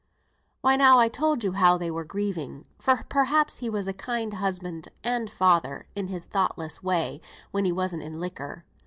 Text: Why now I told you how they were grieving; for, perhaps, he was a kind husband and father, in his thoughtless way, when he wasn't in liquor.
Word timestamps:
Why 0.61 0.77
now 0.77 0.97
I 0.97 1.09
told 1.09 1.43
you 1.43 1.51
how 1.51 1.77
they 1.77 1.91
were 1.91 2.03
grieving; 2.03 2.65
for, 2.79 3.05
perhaps, 3.07 3.57
he 3.57 3.69
was 3.69 3.87
a 3.87 3.93
kind 3.93 4.33
husband 4.33 4.87
and 5.03 5.29
father, 5.29 5.85
in 5.95 6.07
his 6.07 6.25
thoughtless 6.25 6.81
way, 6.81 7.21
when 7.51 7.65
he 7.65 7.71
wasn't 7.71 8.01
in 8.01 8.19
liquor. 8.19 8.65